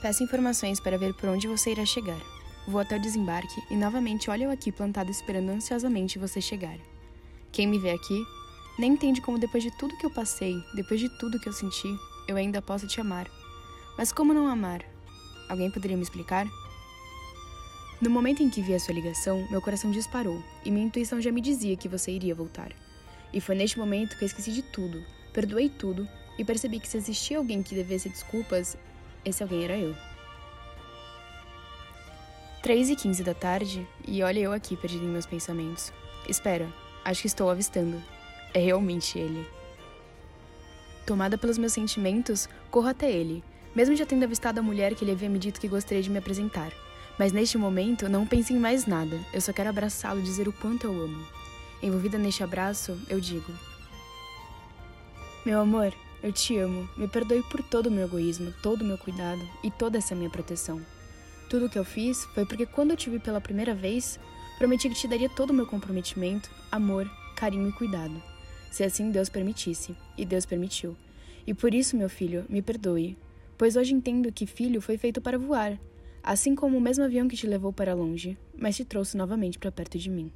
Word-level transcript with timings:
Peço 0.00 0.22
informações 0.22 0.80
para 0.80 0.96
ver 0.96 1.12
por 1.12 1.28
onde 1.28 1.46
você 1.46 1.72
irá 1.72 1.84
chegar. 1.84 2.20
Vou 2.66 2.80
até 2.80 2.96
o 2.96 3.00
desembarque 3.00 3.62
e 3.70 3.76
novamente 3.76 4.30
olho 4.30 4.44
eu 4.44 4.50
aqui 4.50 4.72
plantado 4.72 5.10
esperando 5.10 5.50
ansiosamente 5.50 6.18
você 6.18 6.40
chegar. 6.40 6.78
Quem 7.52 7.66
me 7.66 7.78
vê 7.78 7.90
aqui 7.90 8.24
nem 8.78 8.92
entende 8.92 9.20
como 9.20 9.38
depois 9.38 9.62
de 9.62 9.70
tudo 9.72 9.96
que 9.98 10.06
eu 10.06 10.10
passei, 10.10 10.54
depois 10.74 11.00
de 11.00 11.08
tudo 11.18 11.38
que 11.38 11.48
eu 11.48 11.52
senti, 11.52 11.88
eu 12.26 12.36
ainda 12.36 12.62
posso 12.62 12.86
te 12.86 12.98
amar. 12.98 13.26
Mas 13.98 14.10
como 14.10 14.32
não 14.32 14.48
amar? 14.48 14.82
Alguém 15.50 15.70
poderia 15.70 15.96
me 15.98 16.02
explicar? 16.02 16.46
No 18.00 18.08
momento 18.08 18.42
em 18.42 18.48
que 18.48 18.62
vi 18.62 18.72
a 18.72 18.80
sua 18.80 18.94
ligação, 18.94 19.46
meu 19.50 19.60
coração 19.60 19.90
disparou 19.90 20.42
e 20.64 20.70
minha 20.70 20.86
intuição 20.86 21.20
já 21.20 21.30
me 21.30 21.42
dizia 21.42 21.76
que 21.76 21.88
você 21.88 22.10
iria 22.10 22.34
voltar. 22.34 22.72
E 23.34 23.40
foi 23.40 23.54
neste 23.54 23.78
momento 23.78 24.16
que 24.16 24.24
eu 24.24 24.26
esqueci 24.26 24.50
de 24.50 24.62
tudo, 24.62 25.04
perdoei 25.34 25.68
tudo 25.68 26.08
e 26.38 26.44
percebi 26.44 26.80
que 26.80 26.88
se 26.88 26.96
existia 26.96 27.36
alguém 27.36 27.62
que 27.62 27.74
devesse 27.74 28.08
desculpas, 28.08 28.78
esse 29.24 29.42
alguém 29.42 29.64
era 29.64 29.76
eu. 29.76 29.94
3 32.62 32.90
e 32.90 32.96
15 32.96 33.22
da 33.22 33.34
tarde, 33.34 33.86
e 34.06 34.22
olha 34.22 34.38
eu 34.38 34.52
aqui 34.52 34.76
perdido 34.76 35.04
em 35.04 35.08
meus 35.08 35.26
pensamentos. 35.26 35.92
Espera, 36.28 36.68
acho 37.04 37.22
que 37.22 37.26
estou 37.26 37.50
avistando. 37.50 38.02
É 38.52 38.58
realmente 38.58 39.18
ele. 39.18 39.46
Tomada 41.06 41.38
pelos 41.38 41.56
meus 41.56 41.72
sentimentos, 41.72 42.48
corro 42.70 42.88
até 42.88 43.10
ele, 43.10 43.42
mesmo 43.74 43.96
já 43.96 44.04
tendo 44.04 44.24
avistado 44.24 44.60
a 44.60 44.62
mulher 44.62 44.94
que 44.94 45.04
ele 45.04 45.12
havia 45.12 45.28
me 45.28 45.38
dito 45.38 45.60
que 45.60 45.68
gostaria 45.68 46.02
de 46.02 46.10
me 46.10 46.18
apresentar. 46.18 46.70
Mas 47.18 47.32
neste 47.32 47.56
momento, 47.56 48.08
não 48.08 48.26
pense 48.26 48.52
em 48.52 48.58
mais 48.58 48.86
nada, 48.86 49.18
eu 49.32 49.40
só 49.40 49.52
quero 49.52 49.70
abraçá-lo 49.70 50.20
e 50.20 50.24
dizer 50.24 50.46
o 50.46 50.52
quanto 50.52 50.86
eu 50.86 50.92
amo. 50.92 51.26
Envolvida 51.82 52.18
neste 52.18 52.42
abraço, 52.42 52.98
eu 53.08 53.20
digo: 53.20 53.52
Meu 55.44 55.60
amor, 55.60 55.94
eu 56.22 56.32
te 56.32 56.56
amo. 56.56 56.88
Me 56.96 57.08
perdoe 57.08 57.42
por 57.44 57.62
todo 57.62 57.86
o 57.86 57.90
meu 57.90 58.04
egoísmo, 58.04 58.52
todo 58.62 58.82
o 58.82 58.84
meu 58.84 58.98
cuidado 58.98 59.40
e 59.62 59.70
toda 59.70 59.98
essa 59.98 60.14
minha 60.14 60.30
proteção. 60.30 60.80
Tudo 61.48 61.66
o 61.66 61.68
que 61.68 61.78
eu 61.78 61.84
fiz 61.84 62.24
foi 62.26 62.44
porque 62.44 62.66
quando 62.66 62.92
eu 62.92 62.96
te 62.96 63.10
vi 63.10 63.18
pela 63.18 63.40
primeira 63.40 63.74
vez, 63.74 64.20
prometi 64.58 64.88
que 64.88 64.94
te 64.94 65.08
daria 65.08 65.28
todo 65.28 65.50
o 65.50 65.54
meu 65.54 65.66
comprometimento, 65.66 66.50
amor, 66.70 67.10
carinho 67.34 67.68
e 67.68 67.72
cuidado. 67.72 68.22
Se 68.70 68.84
assim 68.84 69.10
Deus 69.10 69.28
permitisse, 69.28 69.96
e 70.16 70.24
Deus 70.24 70.46
permitiu. 70.46 70.96
E 71.46 71.54
por 71.54 71.74
isso, 71.74 71.96
meu 71.96 72.08
filho, 72.08 72.44
me 72.48 72.62
perdoe, 72.62 73.16
pois 73.58 73.74
hoje 73.74 73.94
entendo 73.94 74.30
que 74.30 74.46
filho 74.46 74.80
foi 74.80 74.96
feito 74.96 75.20
para 75.20 75.38
voar, 75.38 75.78
assim 76.22 76.54
como 76.54 76.76
o 76.76 76.80
mesmo 76.80 77.02
avião 77.02 77.26
que 77.26 77.36
te 77.36 77.46
levou 77.46 77.72
para 77.72 77.94
longe, 77.94 78.38
mas 78.56 78.76
te 78.76 78.84
trouxe 78.84 79.16
novamente 79.16 79.58
para 79.58 79.72
perto 79.72 79.98
de 79.98 80.10
mim. 80.10 80.30